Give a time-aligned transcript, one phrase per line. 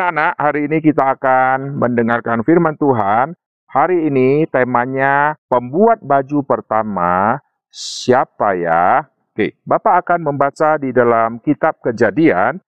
[0.00, 3.36] Anak-anak, hari ini kita akan mendengarkan firman Tuhan.
[3.68, 7.36] Hari ini temanya pembuat baju pertama
[7.68, 9.04] siapa ya?
[9.36, 12.64] Oke, Bapak akan membaca di dalam kitab Kejadian.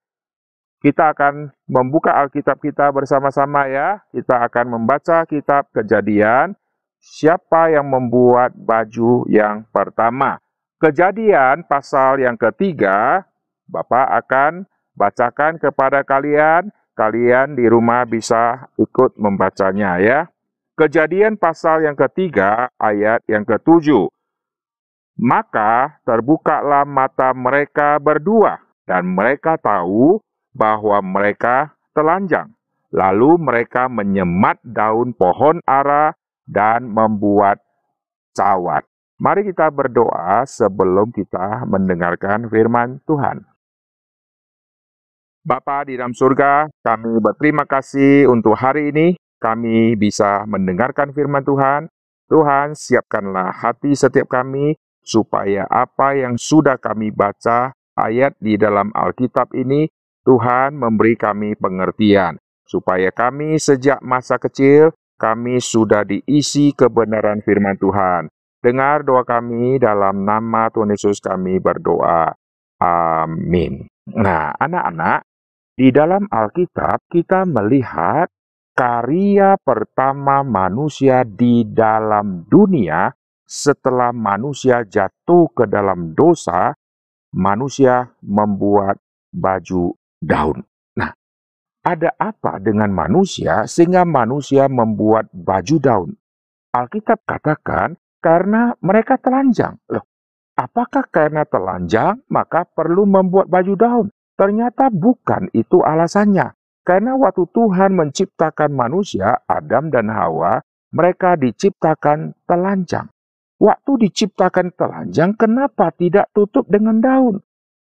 [0.77, 3.97] Kita akan membuka Alkitab kita bersama-sama ya.
[4.13, 6.53] Kita akan membaca kitab Kejadian.
[7.01, 10.37] Siapa yang membuat baju yang pertama?
[10.77, 13.25] Kejadian pasal yang ketiga,
[13.65, 16.69] Bapak akan bacakan kepada kalian.
[16.93, 20.19] Kalian di rumah bisa ikut membacanya ya.
[20.77, 24.09] Kejadian pasal yang ketiga ayat yang ketujuh.
[25.17, 28.57] Maka terbukalah mata mereka berdua
[28.89, 30.17] dan mereka tahu
[30.53, 32.49] bahwa mereka telanjang.
[32.93, 36.13] Lalu mereka menyemat daun pohon ara
[36.45, 37.61] dan membuat
[38.37, 38.85] cawat.
[39.21, 43.52] Mari kita berdoa sebelum kita mendengarkan firman Tuhan.
[45.43, 51.91] Bapa di dalam surga, kami berterima kasih untuk hari ini kami bisa mendengarkan firman Tuhan.
[52.31, 59.51] Tuhan, siapkanlah hati setiap kami supaya apa yang sudah kami baca ayat di dalam Alkitab
[59.51, 59.91] ini,
[60.23, 68.31] Tuhan memberi kami pengertian, supaya kami sejak masa kecil, kami sudah diisi kebenaran firman Tuhan.
[68.63, 72.31] Dengar doa kami dalam nama Tuhan Yesus kami berdoa.
[72.79, 73.91] Amin.
[74.07, 75.27] Nah, anak-anak,
[75.73, 78.29] di dalam Alkitab kita melihat
[78.77, 83.09] karya pertama manusia di dalam dunia
[83.41, 86.73] setelah manusia jatuh ke dalam dosa,
[87.33, 89.01] manusia membuat
[89.33, 90.61] baju daun.
[90.97, 91.13] Nah,
[91.85, 96.09] ada apa dengan manusia sehingga manusia membuat baju daun?
[96.73, 99.77] Alkitab katakan karena mereka telanjang.
[99.89, 100.05] Loh,
[100.57, 104.07] apakah karena telanjang maka perlu membuat baju daun?
[104.33, 106.57] Ternyata bukan itu alasannya.
[106.83, 110.59] Karena waktu Tuhan menciptakan manusia, Adam dan Hawa,
[110.91, 113.07] mereka diciptakan telanjang.
[113.63, 117.39] Waktu diciptakan telanjang, kenapa tidak tutup dengan daun?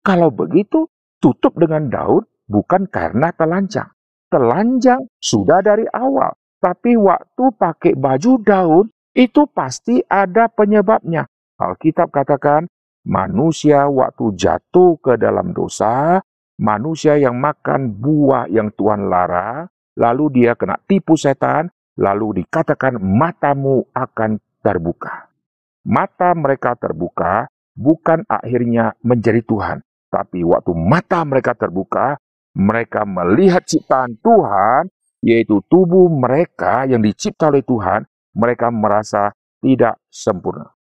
[0.02, 0.90] Kalau begitu,
[1.22, 3.94] tutup dengan daun bukan karena telanjang.
[4.34, 11.30] Telanjang sudah dari awal, tapi waktu pakai baju daun, itu pasti ada penyebabnya.
[11.62, 12.66] Alkitab katakan,
[13.06, 16.22] manusia waktu jatuh ke dalam dosa,
[16.60, 23.88] manusia yang makan buah yang Tuhan larang, lalu dia kena tipu setan, lalu dikatakan matamu
[23.96, 25.32] akan terbuka.
[25.88, 29.80] Mata mereka terbuka bukan akhirnya menjadi Tuhan,
[30.12, 32.20] tapi waktu mata mereka terbuka,
[32.60, 34.92] mereka melihat ciptaan Tuhan,
[35.24, 38.04] yaitu tubuh mereka yang dicipta oleh Tuhan,
[38.36, 39.32] mereka merasa
[39.64, 40.76] tidak sempurna.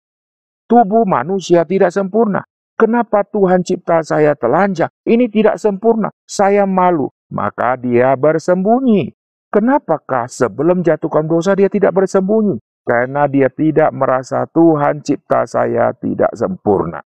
[0.68, 2.44] Tubuh manusia tidak sempurna.
[2.78, 4.86] Kenapa Tuhan cipta saya telanjang?
[5.02, 6.14] Ini tidak sempurna.
[6.22, 7.10] Saya malu.
[7.26, 9.10] Maka dia bersembunyi.
[9.50, 12.62] Kenapakah sebelum jatuhkan dosa dia tidak bersembunyi?
[12.86, 17.02] Karena dia tidak merasa Tuhan cipta saya tidak sempurna.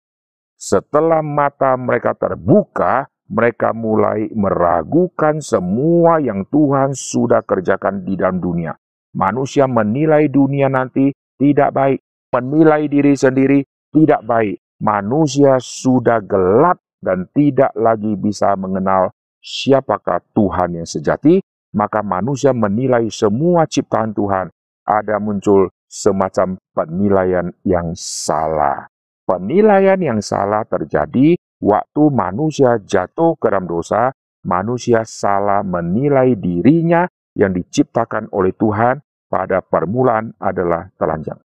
[0.60, 8.76] Setelah mata mereka terbuka, mereka mulai meragukan semua yang Tuhan sudah kerjakan di dalam dunia.
[9.16, 11.98] Manusia menilai dunia nanti tidak baik,
[12.30, 20.82] menilai diri sendiri tidak baik manusia sudah gelap dan tidak lagi bisa mengenal siapakah Tuhan
[20.82, 21.38] yang sejati,
[21.74, 24.50] maka manusia menilai semua ciptaan Tuhan.
[24.82, 28.90] Ada muncul semacam penilaian yang salah.
[29.22, 34.10] Penilaian yang salah terjadi waktu manusia jatuh ke dalam dosa,
[34.42, 37.06] manusia salah menilai dirinya
[37.38, 38.98] yang diciptakan oleh Tuhan
[39.30, 41.38] pada permulaan adalah telanjang.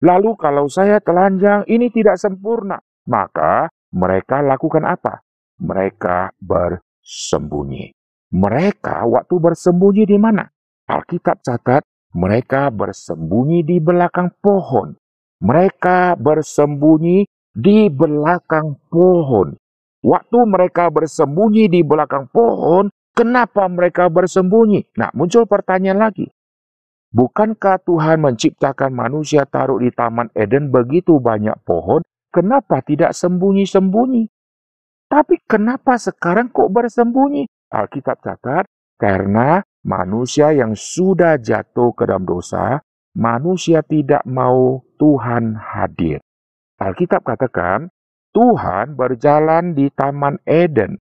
[0.00, 5.20] Lalu kalau saya telanjang ini tidak sempurna, maka mereka lakukan apa?
[5.60, 7.92] Mereka bersembunyi.
[8.32, 10.48] Mereka waktu bersembunyi di mana?
[10.88, 11.84] Alkitab catat
[12.16, 14.96] mereka bersembunyi di belakang pohon.
[15.40, 19.54] Mereka bersembunyi di belakang pohon.
[20.00, 24.96] Waktu mereka bersembunyi di belakang pohon, kenapa mereka bersembunyi?
[24.96, 26.26] Nah, muncul pertanyaan lagi.
[27.10, 32.06] Bukankah Tuhan menciptakan manusia taruh di Taman Eden begitu banyak pohon?
[32.30, 34.30] Kenapa tidak sembunyi-sembunyi?
[35.10, 37.50] Tapi kenapa sekarang kok bersembunyi?
[37.74, 42.78] Alkitab catat, karena manusia yang sudah jatuh ke dalam dosa,
[43.18, 46.22] manusia tidak mau Tuhan hadir.
[46.78, 47.90] Alkitab katakan,
[48.30, 50.94] Tuhan berjalan di Taman Eden.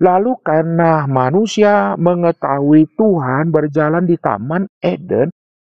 [0.00, 5.28] Lalu karena manusia mengetahui Tuhan berjalan di Taman Eden,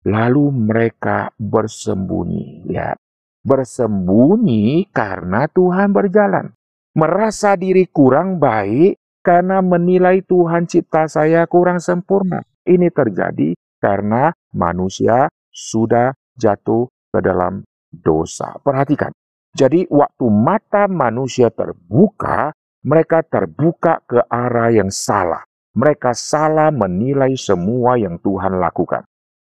[0.07, 2.63] Lalu mereka bersembunyi.
[2.71, 2.95] Lihat,
[3.43, 6.55] bersembunyi karena Tuhan berjalan.
[6.95, 12.39] Merasa diri kurang baik karena menilai Tuhan cipta saya kurang sempurna.
[12.63, 13.51] Ini terjadi
[13.83, 18.55] karena manusia sudah jatuh ke dalam dosa.
[18.63, 19.11] Perhatikan.
[19.51, 22.55] Jadi waktu mata manusia terbuka,
[22.87, 25.43] mereka terbuka ke arah yang salah.
[25.77, 29.05] Mereka salah menilai semua yang Tuhan lakukan.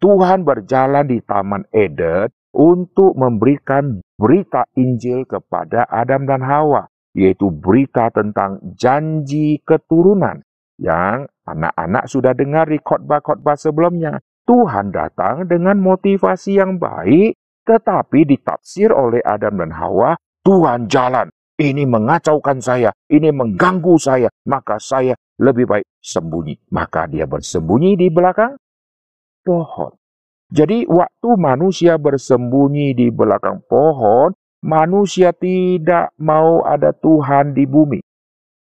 [0.01, 8.09] Tuhan berjalan di Taman Eden untuk memberikan berita Injil kepada Adam dan Hawa, yaitu berita
[8.09, 10.41] tentang janji keturunan
[10.81, 14.17] yang anak-anak sudah dengar di khotbah-khotbah sebelumnya.
[14.49, 21.29] Tuhan datang dengan motivasi yang baik, tetapi ditafsir oleh Adam dan Hawa, Tuhan jalan.
[21.61, 26.57] Ini mengacaukan saya, ini mengganggu saya, maka saya lebih baik sembunyi.
[26.73, 28.57] Maka dia bersembunyi di belakang
[29.43, 29.91] pohon.
[30.51, 38.03] Jadi waktu manusia bersembunyi di belakang pohon, manusia tidak mau ada Tuhan di bumi.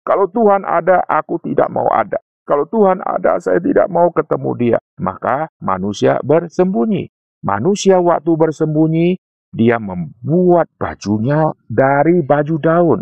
[0.06, 2.22] Kalau Tuhan ada, aku tidak mau ada.
[2.46, 4.78] Kalau Tuhan ada, saya tidak mau ketemu dia.
[4.98, 7.10] Maka manusia bersembunyi.
[7.42, 9.18] Manusia waktu bersembunyi,
[9.50, 13.00] dia membuat bajunya dari baju daun.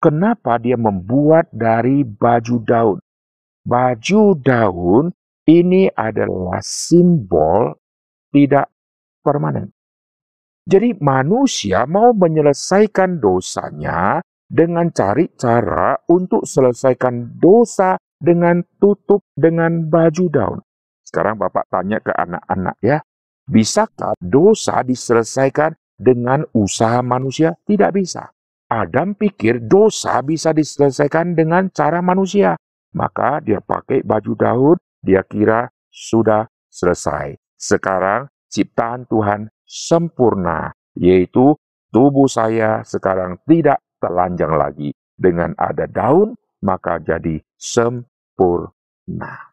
[0.00, 2.98] Kenapa dia membuat dari baju daun?
[3.66, 5.04] Baju daun
[5.48, 7.72] ini adalah simbol
[8.34, 8.68] tidak
[9.24, 9.72] permanen.
[10.68, 20.26] Jadi manusia mau menyelesaikan dosanya dengan cari cara untuk selesaikan dosa dengan tutup dengan baju
[20.30, 20.60] daun.
[21.02, 23.02] Sekarang Bapak tanya ke anak-anak ya,
[23.48, 27.56] bisakah dosa diselesaikan dengan usaha manusia?
[27.66, 28.30] Tidak bisa.
[28.70, 32.54] Adam pikir dosa bisa diselesaikan dengan cara manusia.
[32.94, 37.36] Maka dia pakai baju daun, dia kira sudah selesai.
[37.56, 41.56] Sekarang ciptaan Tuhan sempurna, yaitu
[41.92, 44.90] tubuh saya sekarang tidak telanjang lagi.
[45.20, 46.32] Dengan ada daun,
[46.64, 49.52] maka jadi sempurna.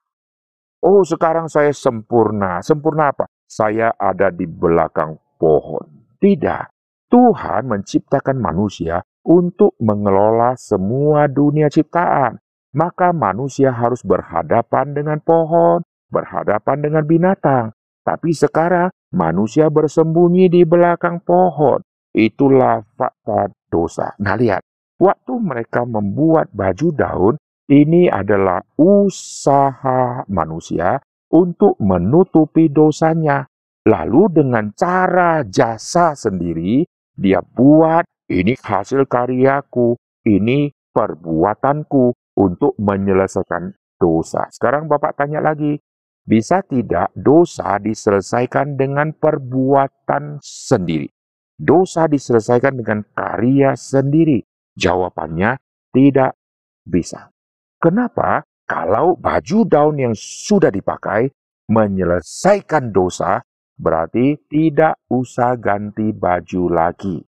[0.80, 2.64] Oh, sekarang saya sempurna.
[2.64, 3.28] Sempurna apa?
[3.44, 6.16] Saya ada di belakang pohon.
[6.16, 6.64] Tidak.
[7.08, 12.40] Tuhan menciptakan manusia untuk mengelola semua dunia ciptaan.
[12.75, 15.80] Maka manusia harus berhadapan dengan pohon,
[16.12, 17.72] berhadapan dengan binatang,
[18.04, 21.84] tapi sekarang manusia bersembunyi di belakang pohon.
[22.16, 24.16] Itulah fakta dosa.
[24.19, 24.64] Nah lihat,
[25.00, 27.36] waktu mereka membuat baju daun,
[27.68, 33.44] ini adalah usaha manusia untuk menutupi dosanya.
[33.88, 36.84] Lalu dengan cara jasa sendiri,
[37.16, 39.96] dia buat ini hasil karyaku,
[40.28, 44.45] ini perbuatanku untuk menyelesaikan dosa.
[44.54, 45.81] Sekarang Bapak tanya lagi,
[46.22, 51.10] bisa tidak dosa diselesaikan dengan perbuatan sendiri?
[51.57, 54.45] Dosa diselesaikan dengan karya sendiri?
[54.78, 55.57] Jawabannya
[55.89, 56.38] tidak
[56.86, 57.34] bisa.
[57.81, 58.45] Kenapa?
[58.68, 61.31] Kalau baju daun yang sudah dipakai
[61.72, 63.39] menyelesaikan dosa,
[63.80, 67.24] berarti tidak usah ganti baju lagi.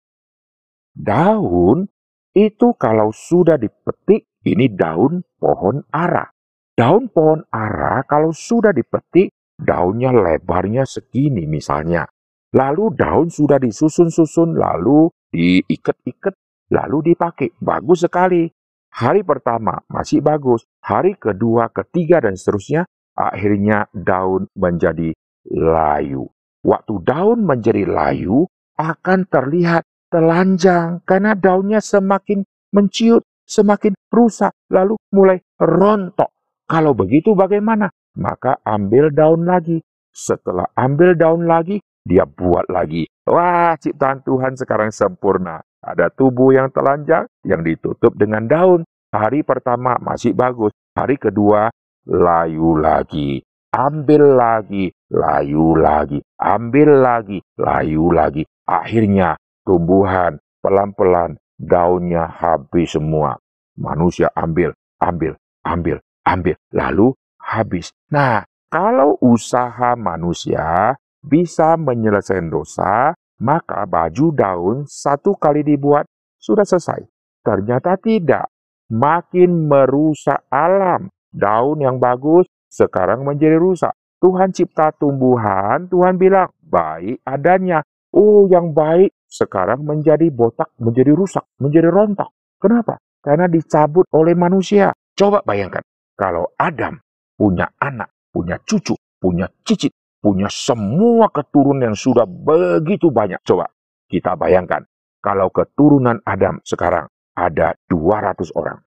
[0.91, 1.87] Daun
[2.35, 6.25] itu kalau sudah dipetik, ini daun pohon ara.
[6.73, 12.07] Daun pohon ara kalau sudah dipetik, daunnya lebarnya segini misalnya.
[12.55, 16.33] Lalu daun sudah disusun-susun, lalu diikat-ikat,
[16.73, 17.53] lalu dipakai.
[17.61, 18.49] Bagus sekali.
[18.89, 25.13] Hari pertama masih bagus, hari kedua, ketiga, dan seterusnya, akhirnya daun menjadi
[25.45, 26.25] layu.
[26.65, 28.49] Waktu daun menjadi layu,
[28.81, 32.41] akan terlihat telanjang karena daunnya semakin
[32.73, 36.29] menciut, semakin rusak, lalu mulai rontok.
[36.69, 37.89] Kalau begitu bagaimana?
[38.13, 39.81] Maka ambil daun lagi.
[40.13, 43.09] Setelah ambil daun lagi, dia buat lagi.
[43.25, 45.65] Wah, ciptaan Tuhan sekarang sempurna.
[45.81, 48.81] Ada tubuh yang telanjang yang ditutup dengan daun.
[49.09, 50.69] Hari pertama masih bagus.
[50.93, 51.73] Hari kedua
[52.05, 53.41] layu lagi.
[53.69, 56.19] Ambil lagi, layu lagi.
[56.37, 58.43] Ambil lagi, layu lagi.
[58.65, 63.35] Akhirnya tumbuhan pelan-pelan daunnya habis semua.
[63.75, 64.71] Manusia ambil,
[65.03, 65.35] ambil,
[65.67, 67.91] ambil, ambil, lalu habis.
[68.11, 73.11] Nah, kalau usaha manusia bisa menyelesaikan dosa,
[73.43, 76.07] maka baju daun satu kali dibuat
[76.39, 77.03] sudah selesai.
[77.43, 78.47] Ternyata tidak.
[78.89, 81.07] Makin merusak alam.
[81.29, 83.93] Daun yang bagus sekarang menjadi rusak.
[84.19, 87.85] Tuhan cipta tumbuhan, Tuhan bilang baik adanya.
[88.09, 92.33] Oh, yang baik sekarang menjadi botak, menjadi rusak, menjadi rontok.
[92.57, 92.97] Kenapa?
[93.21, 94.89] Karena dicabut oleh manusia.
[95.13, 95.85] Coba bayangkan,
[96.17, 96.97] kalau Adam
[97.37, 103.39] punya anak, punya cucu, punya cicit, punya semua keturunan yang sudah begitu banyak.
[103.45, 103.69] Coba
[104.09, 104.83] kita bayangkan,
[105.21, 107.05] kalau keturunan Adam sekarang
[107.37, 108.81] ada 200 orang.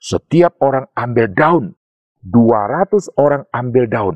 [0.00, 1.66] Setiap orang ambil daun.
[2.24, 4.14] 200 orang ambil daun.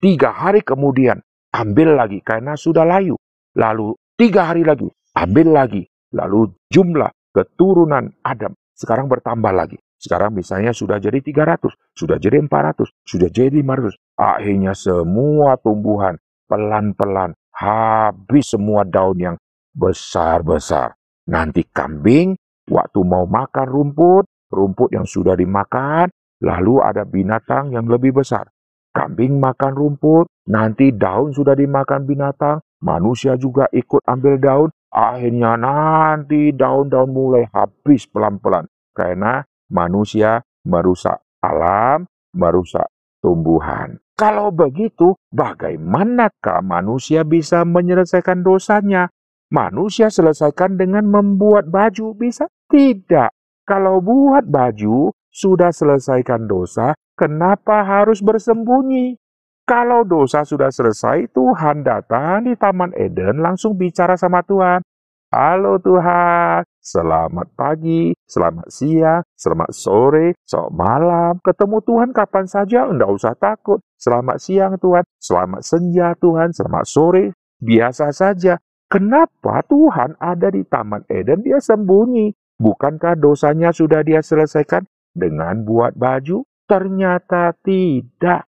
[0.00, 1.20] Tiga hari kemudian,
[1.52, 3.20] ambil lagi karena sudah layu.
[3.52, 4.88] Lalu tiga hari lagi,
[5.20, 5.82] ambil lagi.
[6.16, 9.76] Lalu jumlah keturunan Adam sekarang bertambah lagi.
[10.00, 13.92] Sekarang misalnya sudah jadi 300, sudah jadi 400, sudah jadi 500.
[14.16, 16.16] Akhirnya semua tumbuhan
[16.48, 19.36] pelan-pelan habis semua daun yang
[19.76, 20.96] besar-besar.
[21.28, 22.32] Nanti kambing
[22.72, 26.08] waktu mau makan rumput, rumput yang sudah dimakan,
[26.40, 28.48] lalu ada binatang yang lebih besar.
[28.90, 36.50] Kambing makan rumput, nanti daun sudah dimakan binatang, manusia juga ikut ambil daun, akhirnya nanti
[36.50, 38.66] daun-daun mulai habis pelan-pelan.
[38.90, 42.04] Karena manusia merusak alam,
[42.34, 42.90] merusak
[43.22, 43.96] tumbuhan.
[44.18, 49.08] Kalau begitu, bagaimanakah manusia bisa menyelesaikan dosanya?
[49.50, 52.46] Manusia selesaikan dengan membuat baju, bisa?
[52.68, 53.32] Tidak.
[53.64, 59.19] Kalau buat baju, sudah selesaikan dosa, kenapa harus bersembunyi?
[59.70, 64.82] Kalau dosa sudah selesai, Tuhan datang di Taman Eden langsung bicara sama Tuhan.
[65.30, 71.32] Halo Tuhan, selamat pagi, selamat siang, selamat sore, selamat malam.
[71.38, 73.78] Ketemu Tuhan kapan saja, enggak usah takut.
[73.94, 77.24] Selamat siang Tuhan, selamat senja Tuhan, selamat sore.
[77.62, 78.58] Biasa saja.
[78.90, 82.34] Kenapa Tuhan ada di Taman Eden, dia sembunyi?
[82.58, 84.82] Bukankah dosanya sudah dia selesaikan
[85.14, 86.42] dengan buat baju?
[86.66, 88.49] Ternyata tidak.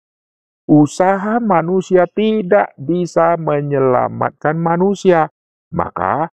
[0.66, 5.30] Usaha manusia tidak bisa menyelamatkan manusia.
[5.70, 6.30] Maka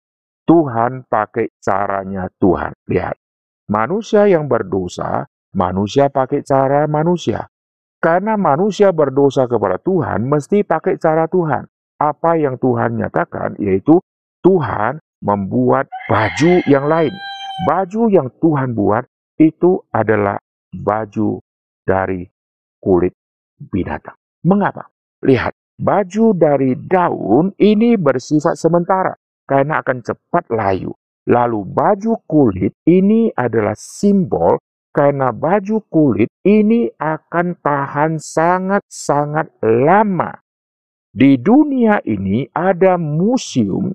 [0.47, 2.71] Tuhan pakai caranya Tuhan.
[2.87, 3.15] Lihat,
[3.67, 7.47] manusia yang berdosa, manusia pakai cara manusia.
[8.01, 11.67] Karena manusia berdosa kepada Tuhan, mesti pakai cara Tuhan.
[12.01, 14.01] Apa yang Tuhan nyatakan, yaitu
[14.41, 17.13] Tuhan membuat baju yang lain
[17.61, 19.05] Baju yang Tuhan buat
[19.37, 20.41] itu adalah
[20.73, 21.37] baju
[21.85, 22.25] dari
[22.81, 23.13] kulit
[23.69, 24.17] binatang.
[24.41, 24.89] Mengapa?
[25.21, 29.13] Lihat, baju dari daun ini bersifat sementara
[29.45, 30.93] karena akan cepat layu.
[31.29, 34.57] Lalu baju kulit ini adalah simbol
[34.89, 40.41] karena baju kulit ini akan tahan sangat-sangat lama.
[41.13, 43.93] Di dunia ini ada museum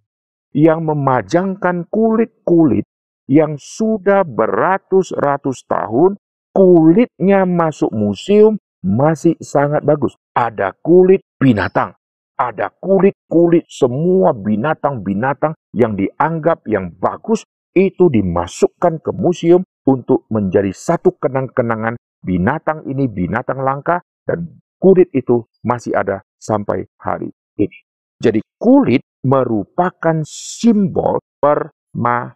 [0.55, 2.87] yang memajangkan kulit-kulit
[3.27, 6.15] yang sudah beratus-ratus tahun,
[6.55, 8.55] kulitnya masuk museum
[8.87, 10.15] masih sangat bagus.
[10.31, 11.99] Ada kulit binatang,
[12.39, 17.43] ada kulit-kulit semua binatang-binatang yang dianggap yang bagus
[17.75, 25.45] itu dimasukkan ke museum untuk menjadi satu kenang-kenangan binatang ini binatang langka dan kulit itu
[25.67, 27.29] masih ada sampai hari
[27.59, 27.79] ini.
[28.23, 32.33] Jadi kulit merupakan simbol perma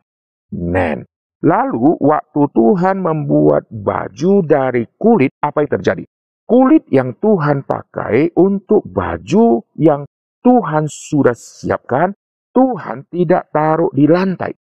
[0.52, 1.07] nen.
[1.40, 6.04] Lalu waktu Tuhan membuat baju dari kulit, apa yang terjadi?
[6.50, 10.02] Kulit yang Tuhan pakai untuk baju yang
[10.42, 12.11] Tuhan sudah siapkan,
[12.50, 14.59] Tuhan tidak taruh di lantai.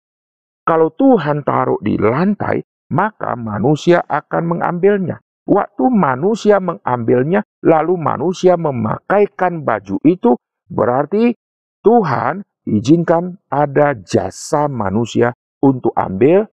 [0.68, 2.61] Kalau Tuhan taruh di lantai,
[2.92, 5.16] maka manusia akan mengambilnya.
[5.49, 10.37] Waktu manusia mengambilnya, lalu manusia memakaikan baju itu,
[10.68, 11.33] berarti
[11.80, 15.33] Tuhan izinkan ada jasa manusia
[15.64, 16.52] untuk ambil,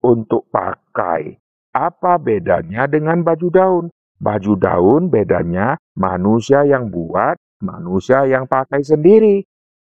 [0.00, 1.36] untuk pakai.
[1.68, 3.86] Apa bedanya dengan baju daun?
[4.20, 9.40] Baju daun bedanya manusia yang buat, manusia yang pakai sendiri.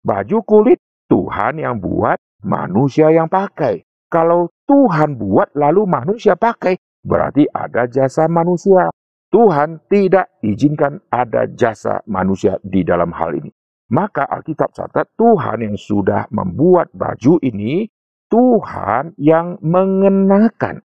[0.04, 0.76] Baju kulit
[1.08, 3.80] Tuhan yang buat, manusia yang pakai.
[4.12, 8.92] Kalau Tuhan buat lalu manusia pakai, berarti ada jasa manusia.
[9.30, 13.48] Tuhan tidak izinkan ada jasa manusia di dalam hal ini.
[13.94, 17.88] Maka Alkitab catat Tuhan yang sudah membuat baju ini
[18.28, 20.82] Tuhan yang mengenakan.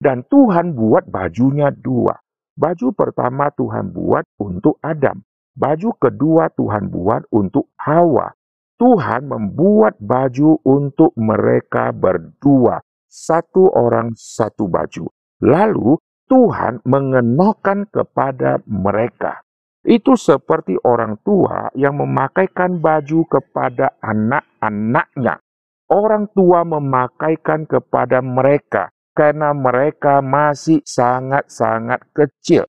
[0.00, 2.16] Dan Tuhan buat bajunya dua.
[2.56, 5.22] Baju pertama Tuhan buat untuk Adam.
[5.54, 8.32] Baju kedua Tuhan buat untuk Hawa.
[8.80, 12.80] Tuhan membuat baju untuk mereka berdua.
[13.10, 15.10] Satu orang satu baju.
[15.42, 15.98] Lalu
[16.30, 19.42] Tuhan mengenakan kepada mereka.
[19.82, 25.42] Itu seperti orang tua yang memakaikan baju kepada anak-anaknya
[25.90, 32.64] orang tua memakaikan kepada mereka karena mereka masih sangat-sangat kecil.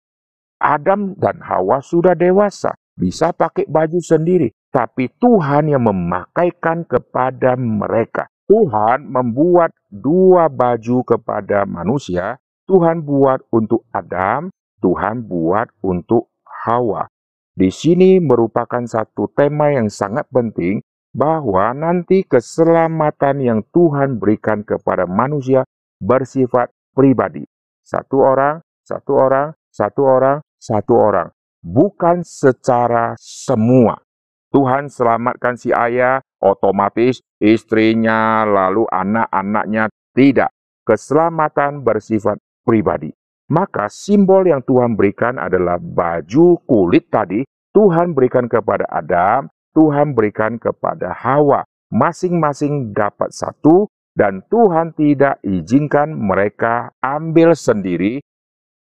[0.61, 8.29] Adam dan Hawa sudah dewasa, bisa pakai baju sendiri, tapi Tuhan yang memakaikan kepada mereka.
[8.45, 14.51] Tuhan membuat dua baju kepada manusia, Tuhan buat untuk Adam,
[14.83, 17.07] Tuhan buat untuk Hawa.
[17.55, 25.03] Di sini merupakan satu tema yang sangat penting bahwa nanti keselamatan yang Tuhan berikan kepada
[25.03, 25.67] manusia
[26.01, 27.45] bersifat pribadi.
[27.85, 31.27] satu orang, satu orang, satu orang, satu orang.
[31.61, 34.01] Bukan secara semua.
[34.51, 39.87] Tuhan selamatkan si ayah, otomatis istrinya, lalu anak-anaknya.
[40.11, 40.51] Tidak.
[40.83, 43.13] Keselamatan bersifat pribadi.
[43.51, 47.43] Maka simbol yang Tuhan berikan adalah baju kulit tadi.
[47.71, 51.63] Tuhan berikan kepada Adam, Tuhan berikan kepada Hawa.
[51.91, 58.19] Masing-masing dapat satu, dan Tuhan tidak izinkan mereka ambil sendiri,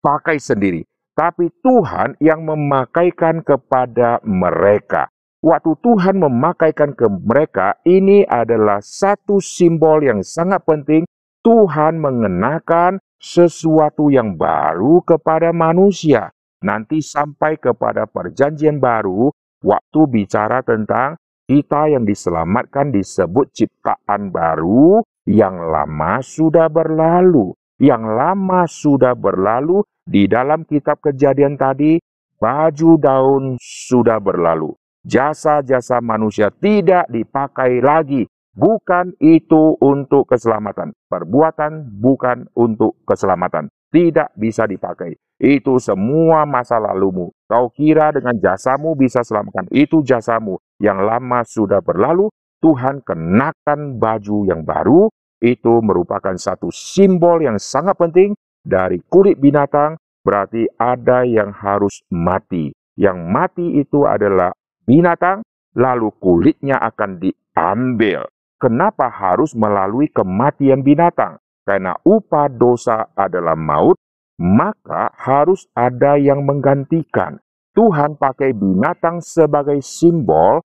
[0.02, 0.86] pakai sendiri.
[1.16, 5.08] Tapi Tuhan yang memakaikan kepada mereka
[5.46, 11.06] waktu Tuhan memakaikan ke mereka, ini adalah satu simbol yang sangat penting.
[11.46, 16.34] Tuhan mengenakan sesuatu yang baru kepada manusia.
[16.66, 19.30] Nanti sampai kepada perjanjian baru,
[19.62, 21.14] waktu bicara tentang
[21.46, 27.52] kita yang diselamatkan disebut ciptaan baru, yang lama sudah berlalu.
[27.76, 32.00] Yang lama sudah berlalu di dalam kitab kejadian tadi,
[32.40, 34.72] baju daun sudah berlalu
[35.06, 38.26] jasa-jasa manusia tidak dipakai lagi.
[38.56, 40.96] Bukan itu untuk keselamatan.
[41.12, 43.68] Perbuatan bukan untuk keselamatan.
[43.92, 45.12] Tidak bisa dipakai.
[45.36, 47.36] Itu semua masa lalumu.
[47.44, 49.68] Kau kira dengan jasamu bisa selamatkan.
[49.68, 50.56] Itu jasamu.
[50.80, 52.32] Yang lama sudah berlalu.
[52.60, 55.08] Tuhan kenakan baju yang baru.
[55.36, 58.32] Itu merupakan satu simbol yang sangat penting
[58.64, 60.00] dari kulit binatang.
[60.24, 62.74] Berarti ada yang harus mati.
[62.96, 64.50] Yang mati itu adalah
[64.88, 65.44] binatang,
[65.76, 68.26] lalu kulitnya akan diambil.
[68.56, 71.36] Kenapa harus melalui kematian binatang?
[71.62, 74.00] Karena upah dosa adalah maut,
[74.40, 77.36] maka harus ada yang menggantikan.
[77.76, 80.64] Tuhan pakai binatang sebagai simbol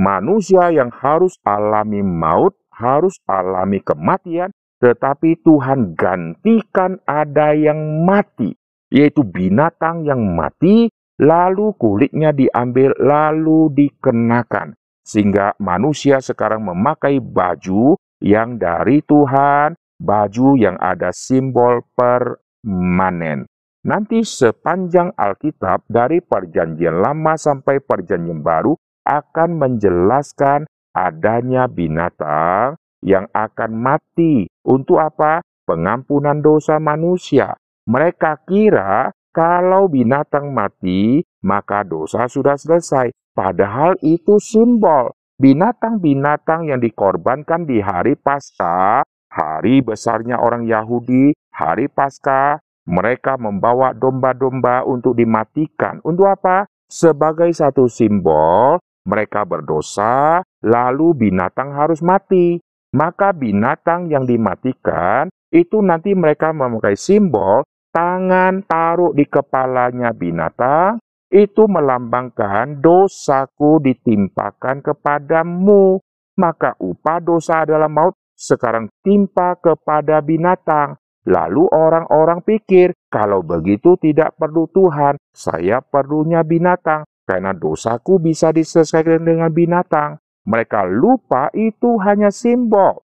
[0.00, 4.48] manusia yang harus alami maut, harus alami kematian,
[4.80, 8.56] tetapi Tuhan gantikan ada yang mati,
[8.88, 10.88] yaitu binatang yang mati
[11.20, 14.72] lalu kulitnya diambil, lalu dikenakan.
[15.04, 23.44] Sehingga manusia sekarang memakai baju yang dari Tuhan, baju yang ada simbol permanen.
[23.80, 33.70] Nanti sepanjang Alkitab dari perjanjian lama sampai perjanjian baru akan menjelaskan adanya binatang yang akan
[33.76, 34.48] mati.
[34.64, 35.40] Untuk apa?
[35.64, 37.54] Pengampunan dosa manusia.
[37.86, 43.14] Mereka kira kalau binatang mati, maka dosa sudah selesai.
[43.30, 45.14] Padahal itu simbol.
[45.40, 49.00] Binatang-binatang yang dikorbankan di hari Paskah,
[49.32, 56.02] hari besarnya orang Yahudi, hari Paskah, mereka membawa domba-domba untuk dimatikan.
[56.04, 56.68] Untuk apa?
[56.90, 62.60] Sebagai satu simbol, mereka berdosa, lalu binatang harus mati.
[62.90, 67.62] Maka binatang yang dimatikan itu nanti mereka memakai simbol
[67.94, 70.98] tangan taruh di kepalanya binatang,
[71.30, 76.02] itu melambangkan dosaku ditimpakan kepadamu.
[76.38, 80.96] Maka upah dosa adalah maut sekarang timpa kepada binatang.
[81.28, 89.22] Lalu orang-orang pikir, kalau begitu tidak perlu Tuhan, saya perlunya binatang, karena dosaku bisa diselesaikan
[89.22, 90.18] dengan binatang.
[90.42, 93.06] Mereka lupa itu hanya simbol.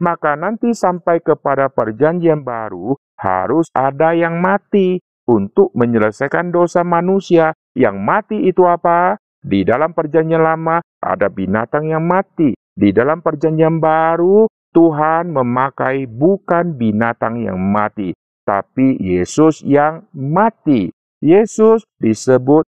[0.00, 7.52] Maka nanti sampai kepada perjanjian baru, harus ada yang mati untuk menyelesaikan dosa manusia.
[7.76, 9.20] Yang mati itu apa?
[9.44, 12.56] Di dalam perjanjian lama ada binatang yang mati.
[12.72, 18.14] Di dalam perjanjian baru Tuhan memakai bukan binatang yang mati,
[18.46, 20.94] tapi Yesus yang mati.
[21.18, 22.62] Yesus disebut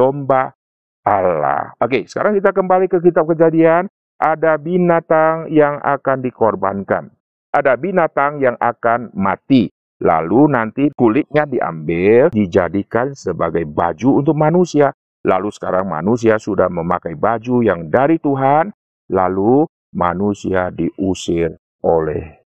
[0.00, 0.56] domba
[1.04, 1.76] Allah.
[1.76, 3.84] Oke, sekarang kita kembali ke kitab kejadian.
[4.16, 7.12] Ada binatang yang akan dikorbankan.
[7.52, 9.68] Ada binatang yang akan mati.
[10.00, 14.96] Lalu nanti kulitnya diambil, dijadikan sebagai baju untuk manusia.
[15.20, 18.72] Lalu sekarang manusia sudah memakai baju yang dari Tuhan,
[19.12, 22.40] lalu manusia diusir oleh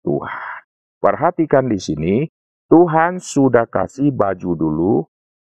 [0.00, 0.60] Tuhan.
[1.04, 2.24] Perhatikan di sini,
[2.72, 4.94] Tuhan sudah kasih baju dulu,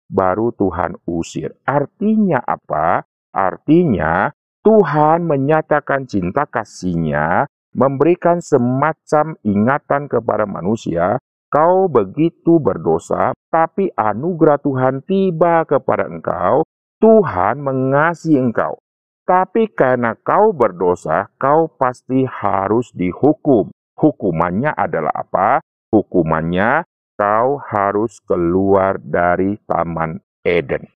[0.06, 1.54] baru Tuhan usir.
[1.66, 3.06] Artinya apa?
[3.34, 4.30] Artinya
[4.64, 15.06] Tuhan menyatakan cinta kasihnya, memberikan semacam ingatan kepada manusia Kau begitu berdosa, tapi anugerah Tuhan
[15.06, 16.66] tiba kepada engkau.
[16.98, 18.82] Tuhan mengasihi engkau.
[19.22, 23.70] Tapi karena kau berdosa, kau pasti harus dihukum.
[23.94, 25.62] Hukumannya adalah apa?
[25.94, 26.82] Hukumannya
[27.16, 30.86] kau harus keluar dari Taman Eden.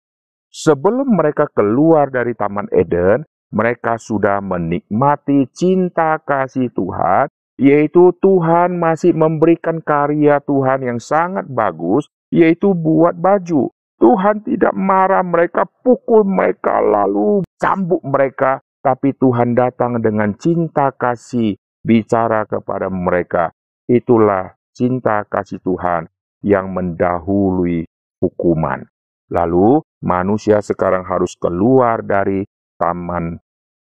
[0.52, 7.26] Sebelum mereka keluar dari Taman Eden, mereka sudah menikmati cinta kasih Tuhan
[7.60, 13.68] yaitu Tuhan masih memberikan karya Tuhan yang sangat bagus, yaitu buat baju.
[14.00, 21.60] Tuhan tidak marah mereka, pukul mereka, lalu cambuk mereka, tapi Tuhan datang dengan cinta kasih
[21.84, 23.52] bicara kepada mereka.
[23.84, 26.08] Itulah cinta kasih Tuhan
[26.40, 27.84] yang mendahului
[28.24, 28.88] hukuman.
[29.28, 32.48] Lalu manusia sekarang harus keluar dari
[32.80, 33.36] Taman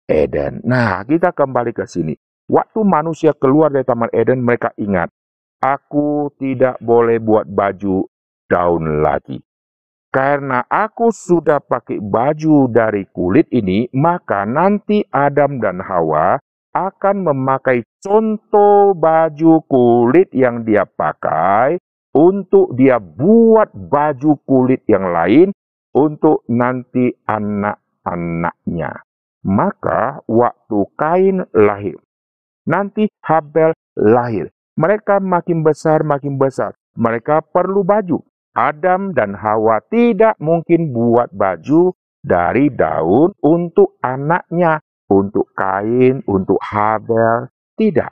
[0.07, 0.62] Eden.
[0.62, 2.14] Nah, kita kembali ke sini.
[2.46, 5.11] Waktu manusia keluar dari Taman Eden, mereka ingat,
[5.59, 8.07] aku tidak boleh buat baju
[8.46, 9.42] daun lagi.
[10.14, 16.38] Karena aku sudah pakai baju dari kulit ini, maka nanti Adam dan Hawa
[16.74, 21.78] akan memakai contoh baju kulit yang dia pakai
[22.14, 25.48] untuk dia buat baju kulit yang lain
[25.94, 29.06] untuk nanti anak-anaknya.
[29.44, 32.00] Maka waktu Kain lahir,
[32.66, 34.50] nanti Habel lahir.
[34.74, 36.74] Mereka makin besar, makin besar.
[36.98, 38.18] Mereka perlu baju.
[38.54, 44.78] Adam dan Hawa tidak mungkin buat baju dari daun untuk anaknya,
[45.14, 47.46] untuk Kain, untuk Habel.
[47.79, 48.11] Tidak.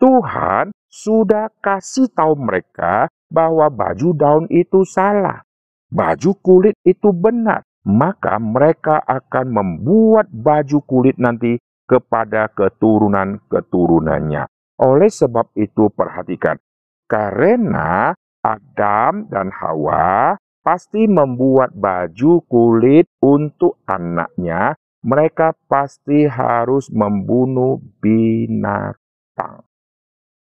[0.00, 5.44] Tuhan sudah kasih tahu mereka bahwa baju daun itu salah.
[5.92, 7.60] Baju kulit itu benar.
[7.88, 11.56] Maka mereka akan membuat baju kulit nanti
[11.88, 14.44] kepada keturunan-keturunannya.
[14.84, 16.60] Oleh sebab itu perhatikan.
[17.08, 18.12] Karena
[18.44, 24.76] Adam dan Hawa pasti membuat baju kulit untuk anaknya.
[25.06, 29.62] Mereka pasti harus membunuh binatang.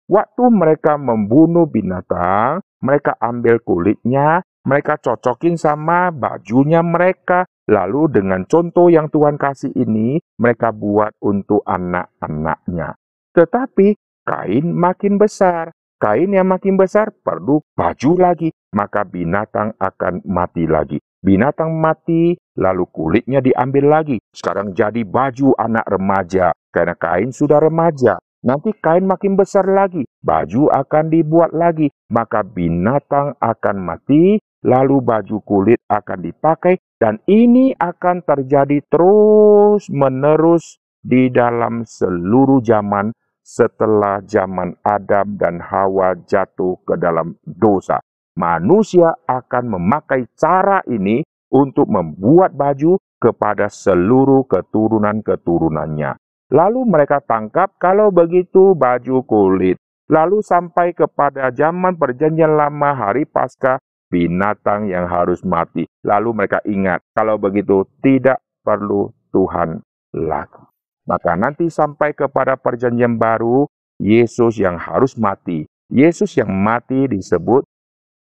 [0.06, 7.50] Waktu mereka membunuh binatang, mereka ambil kulitnya, mereka cocokin sama bajunya mereka.
[7.63, 13.00] Lalu dengan contoh yang Tuhan kasih ini, mereka buat untuk anak-anaknya.
[13.32, 13.96] Tetapi
[14.28, 15.72] kain makin besar
[16.04, 21.00] kain yang makin besar perlu baju lagi, maka binatang akan mati lagi.
[21.24, 24.20] Binatang mati, lalu kulitnya diambil lagi.
[24.36, 28.20] Sekarang jadi baju anak remaja, karena kain sudah remaja.
[28.44, 34.36] Nanti kain makin besar lagi, baju akan dibuat lagi, maka binatang akan mati,
[34.68, 44.20] lalu baju kulit akan dipakai, dan ini akan terjadi terus-menerus di dalam seluruh zaman setelah
[44.28, 48.04] zaman Adam dan Hawa jatuh ke dalam dosa.
[48.34, 51.22] Manusia akan memakai cara ini
[51.54, 56.17] untuk membuat baju kepada seluruh keturunan-keturunannya.
[56.50, 59.78] Lalu mereka tangkap kalau begitu baju kulit.
[60.10, 63.80] Lalu sampai kepada zaman perjanjian lama hari Paskah,
[64.12, 65.88] binatang yang harus mati.
[66.04, 69.82] Lalu mereka ingat, kalau begitu tidak perlu Tuhan
[70.13, 70.62] lagi.
[71.10, 73.65] Maka nanti sampai kepada perjanjian baru,
[73.98, 75.65] Yesus yang harus mati.
[75.89, 77.63] Yesus yang mati disebut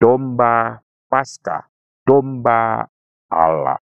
[0.01, 1.69] domba Paskah,
[2.03, 2.89] domba
[3.29, 3.79] Allah.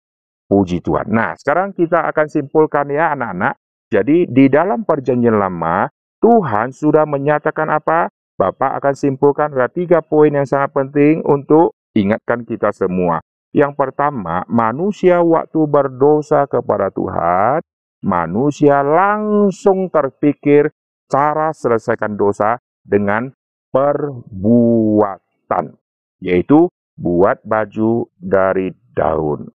[0.46, 1.10] Puji Tuhan.
[1.10, 3.58] Nah, sekarang kita akan simpulkan ya anak-anak.
[3.90, 5.90] Jadi di dalam perjanjian lama,
[6.22, 8.10] Tuhan sudah menyatakan apa?
[8.36, 13.18] Bapak akan simpulkan ada tiga poin yang sangat penting untuk ingatkan kita semua.
[13.56, 17.64] Yang pertama, manusia waktu berdosa kepada Tuhan,
[18.04, 20.70] manusia langsung terpikir
[21.08, 23.32] cara selesaikan dosa dengan
[23.72, 25.72] perbuatan,
[26.20, 29.52] yaitu buat baju dari daun.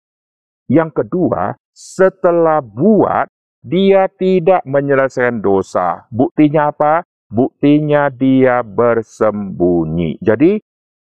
[0.66, 3.28] Yang kedua, setelah buat,
[3.66, 6.06] dia tidak menyelesaikan dosa.
[6.08, 7.02] Buktinya apa?
[7.26, 10.22] Buktinya dia bersembunyi.
[10.22, 10.62] Jadi,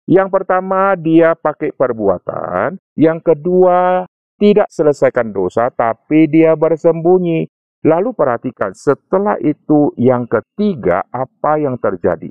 [0.06, 4.06] yang pertama dia pakai perbuatan, yang kedua
[4.38, 7.50] tidak selesaikan dosa, tapi dia bersembunyi.
[7.86, 12.30] Lalu perhatikan, setelah itu yang ketiga, apa yang terjadi?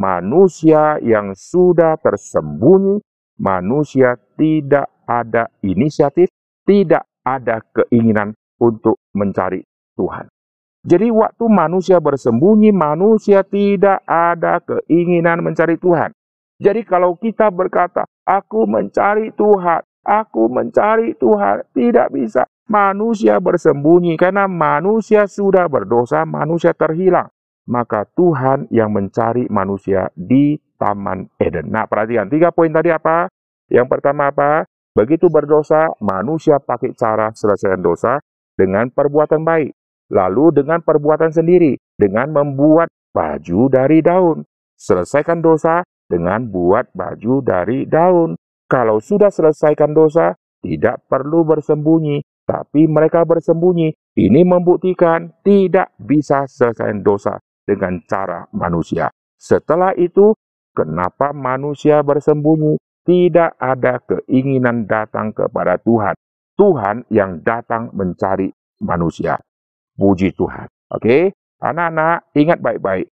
[0.00, 3.04] Manusia yang sudah tersembunyi,
[3.36, 6.32] manusia tidak ada inisiatif,
[6.64, 9.60] tidak ada keinginan untuk mencari
[10.00, 10.32] Tuhan.
[10.80, 16.16] Jadi waktu manusia bersembunyi, manusia tidak ada keinginan mencari Tuhan.
[16.56, 22.48] Jadi kalau kita berkata, aku mencari Tuhan, Aku mencari Tuhan, tidak bisa.
[22.70, 27.28] Manusia bersembunyi karena manusia sudah berdosa, manusia terhilang.
[27.70, 31.70] Maka Tuhan yang mencari manusia di Taman Eden.
[31.70, 33.30] Nah, perhatikan, tiga poin tadi apa?
[33.70, 34.66] Yang pertama apa?
[34.90, 38.18] Begitu berdosa, manusia pakai cara selesaikan dosa
[38.58, 39.70] dengan perbuatan baik.
[40.10, 44.42] Lalu dengan perbuatan sendiri, dengan membuat baju dari daun.
[44.74, 48.34] Selesaikan dosa dengan buat baju dari daun.
[48.66, 53.94] Kalau sudah selesaikan dosa, tidak perlu bersembunyi, tapi mereka bersembunyi.
[54.18, 57.38] Ini membuktikan tidak bisa selesai dosa.
[57.64, 59.08] Dengan cara manusia.
[59.40, 60.36] Setelah itu,
[60.76, 62.76] kenapa manusia bersembunyi?
[63.00, 66.12] Tidak ada keinginan datang kepada Tuhan.
[66.60, 68.52] Tuhan yang datang mencari
[68.84, 69.40] manusia.
[69.96, 70.68] Puji Tuhan.
[70.92, 71.32] Oke,
[71.64, 73.08] anak-anak, ingat baik-baik.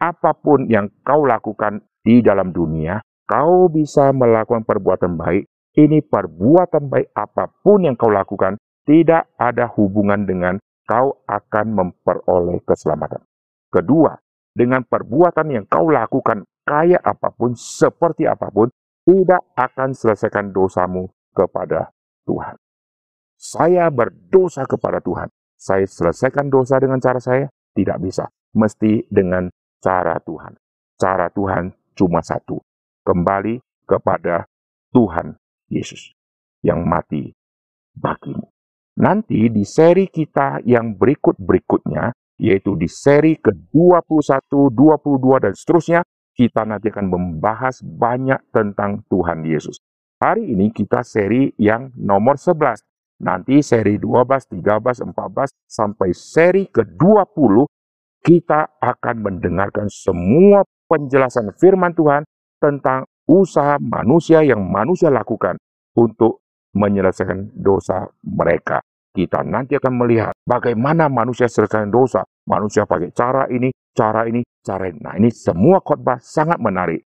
[0.00, 5.44] Apa pun yang kau lakukan di dalam dunia, kau bisa melakukan perbuatan baik.
[5.76, 8.56] Ini perbuatan baik apa pun yang kau lakukan,
[8.88, 10.56] tidak ada hubungan dengan
[10.88, 13.20] kau akan memperoleh keselamatan.
[13.68, 14.16] Kedua,
[14.52, 18.72] dengan perbuatan yang kau lakukan, kaya apa pun, seperti apa pun,
[19.04, 21.92] tidak akan selesaikan dosamu kepada
[22.28, 22.56] Tuhan.
[23.38, 25.30] Saya berdosa kepada Tuhan.
[25.54, 27.46] Saya selesaikan dosa dengan cara saya?
[27.72, 28.26] Tidak bisa.
[28.52, 29.46] Mesti dengan
[29.78, 30.58] cara Tuhan.
[30.98, 32.58] Cara Tuhan cuma satu.
[33.06, 34.44] Kembali kepada
[34.92, 35.38] Tuhan
[35.70, 36.12] Yesus
[36.60, 37.32] yang mati
[37.94, 38.44] bagimu.
[38.98, 46.00] Nanti di seri kita yang berikut-berikutnya, yaitu di seri ke-21, 22, dan seterusnya,
[46.38, 49.82] kita nanti akan membahas banyak tentang Tuhan Yesus.
[50.22, 52.82] Hari ini kita seri yang nomor 11.
[53.18, 57.66] Nanti seri 12, 13, 14, sampai seri ke-20,
[58.22, 62.22] kita akan mendengarkan semua penjelasan firman Tuhan
[62.62, 65.58] tentang usaha manusia yang manusia lakukan
[65.98, 66.42] untuk
[66.74, 68.78] menyelesaikan dosa mereka.
[69.18, 72.22] Kita nanti akan melihat bagaimana manusia selesai dosa.
[72.46, 74.98] Manusia pakai cara ini, cara ini, cara ini.
[75.02, 77.02] Nah ini semua khotbah sangat menarik.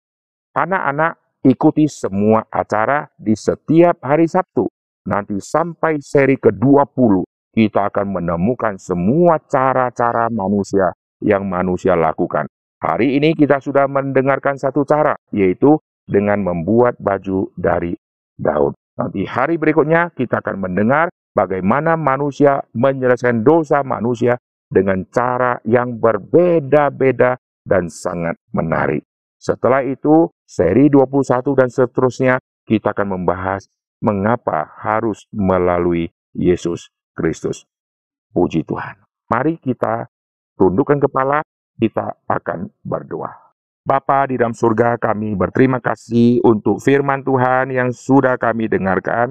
[0.55, 4.71] Anak-anak ikuti semua acara di setiap hari Sabtu.
[5.11, 7.27] Nanti sampai seri ke-20
[7.59, 12.47] kita akan menemukan semua cara-cara manusia yang manusia lakukan.
[12.87, 15.75] Hari ini kita sudah mendengarkan satu cara, yaitu
[16.07, 17.99] dengan membuat baju dari
[18.39, 18.79] daun.
[18.95, 24.41] Nanti hari berikutnya kita akan mendengar bagaimana manusia menyelesaikan dosa manusia
[24.73, 29.05] dengan cara yang berbeda-beda dan sangat menarik.
[29.37, 33.69] Setelah itu, seri 21 dan seterusnya, kita akan membahas
[34.01, 37.69] mengapa harus melalui Yesus Kristus.
[38.33, 39.05] Puji Tuhan.
[39.31, 40.09] Mari kita
[40.57, 41.45] tundukkan kepala,
[41.77, 43.47] kita akan berdoa.
[43.87, 49.31] Bapa di dalam surga kami berterima kasih untuk firman Tuhan yang sudah kami dengarkan.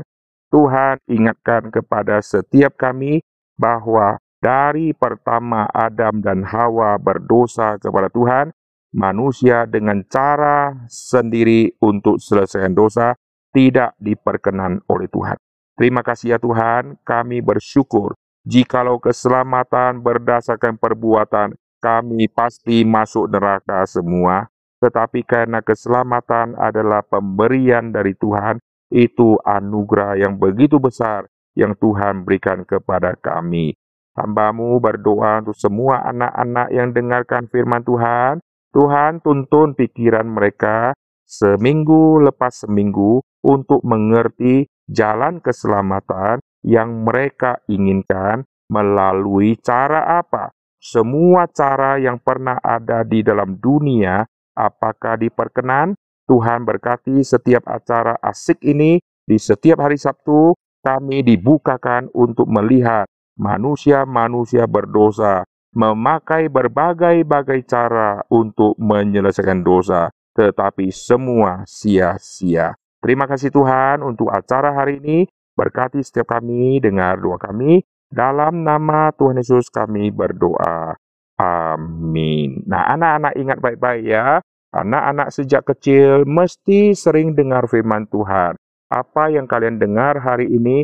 [0.56, 3.20] Tuhan ingatkan kepada setiap kami
[3.60, 8.56] bahwa dari pertama Adam dan Hawa berdosa kepada Tuhan,
[8.96, 13.20] manusia dengan cara sendiri untuk selesaikan dosa
[13.52, 15.36] tidak diperkenan oleh Tuhan.
[15.76, 18.16] Terima kasih ya Tuhan, kami bersyukur
[18.48, 21.52] jikalau keselamatan berdasarkan perbuatan
[21.84, 24.48] kami pasti masuk neraka semua,
[24.80, 28.58] tetapi karena keselamatan adalah pemberian dari Tuhan,
[28.94, 33.74] itu anugerah yang begitu besar yang Tuhan berikan kepada kami.
[34.16, 38.40] Hambamu berdoa untuk semua anak-anak yang dengarkan firman Tuhan.
[38.72, 40.92] Tuhan tuntun pikiran mereka
[41.24, 51.98] seminggu lepas seminggu untuk mengerti jalan keselamatan yang mereka inginkan melalui cara apa semua cara
[51.98, 54.22] yang pernah ada di dalam dunia,
[54.54, 55.98] apakah diperkenan?
[56.26, 63.06] Tuhan berkati setiap acara asik ini di setiap hari Sabtu kami dibukakan untuk melihat
[63.38, 72.80] manusia-manusia berdosa memakai berbagai-bagai cara untuk menyelesaikan dosa, tetapi semua sia-sia.
[73.04, 75.20] Terima kasih Tuhan untuk acara hari ini.
[75.56, 77.84] Berkati setiap kami, dengar doa kami.
[78.08, 80.96] Dalam nama Tuhan Yesus kami berdoa.
[81.36, 82.64] Amin.
[82.64, 84.40] Nah, anak-anak ingat baik-baik ya.
[84.76, 88.60] Anak-anak sejak kecil mesti sering dengar firman Tuhan.
[88.92, 90.84] Apa yang kalian dengar hari ini,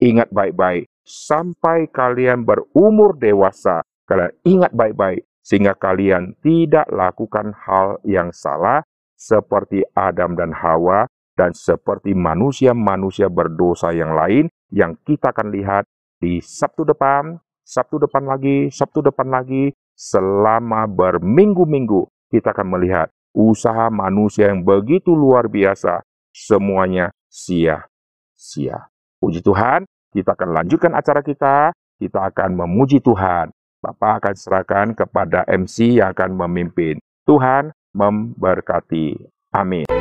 [0.00, 0.88] ingat baik-baik.
[1.04, 5.28] Sampai kalian berumur dewasa, kalian ingat baik-baik.
[5.44, 8.80] Sehingga kalian tidak lakukan hal yang salah
[9.20, 11.04] seperti Adam dan Hawa
[11.36, 15.84] dan seperti manusia-manusia berdosa yang lain yang kita akan lihat
[16.16, 23.92] di Sabtu depan, Sabtu depan lagi, Sabtu depan lagi, selama berminggu-minggu kita akan melihat usaha
[23.92, 26.00] manusia yang begitu luar biasa,
[26.32, 28.88] semuanya sia-sia.
[29.20, 29.84] Puji Tuhan,
[30.16, 33.52] kita akan lanjutkan acara kita, kita akan memuji Tuhan.
[33.84, 36.96] Bapak akan serahkan kepada MC yang akan memimpin.
[37.28, 39.20] Tuhan memberkati.
[39.52, 39.95] Amin.